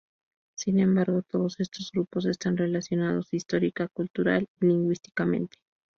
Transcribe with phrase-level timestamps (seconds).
[0.57, 5.59] Sin embargo, todos estos grupos están relacionados histórica, cultural y lingüísticamente.